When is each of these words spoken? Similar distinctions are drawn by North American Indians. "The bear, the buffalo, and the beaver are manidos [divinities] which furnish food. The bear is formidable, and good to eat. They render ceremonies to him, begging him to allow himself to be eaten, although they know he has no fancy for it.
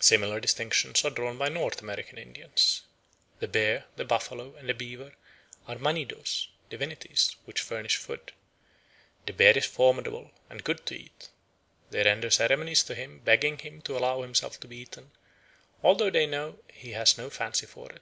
Similar 0.00 0.40
distinctions 0.40 1.04
are 1.04 1.10
drawn 1.10 1.36
by 1.36 1.50
North 1.50 1.82
American 1.82 2.16
Indians. 2.16 2.84
"The 3.38 3.46
bear, 3.46 3.84
the 3.96 4.04
buffalo, 4.06 4.54
and 4.56 4.66
the 4.66 4.72
beaver 4.72 5.12
are 5.66 5.76
manidos 5.76 6.46
[divinities] 6.70 7.36
which 7.44 7.60
furnish 7.60 7.96
food. 7.96 8.32
The 9.26 9.34
bear 9.34 9.58
is 9.58 9.66
formidable, 9.66 10.30
and 10.48 10.64
good 10.64 10.86
to 10.86 10.94
eat. 10.96 11.28
They 11.90 12.02
render 12.02 12.30
ceremonies 12.30 12.82
to 12.84 12.94
him, 12.94 13.18
begging 13.18 13.58
him 13.58 13.82
to 13.82 13.98
allow 13.98 14.22
himself 14.22 14.58
to 14.60 14.68
be 14.68 14.78
eaten, 14.78 15.10
although 15.82 16.08
they 16.08 16.24
know 16.24 16.60
he 16.72 16.92
has 16.92 17.18
no 17.18 17.28
fancy 17.28 17.66
for 17.66 17.92
it. 17.92 18.00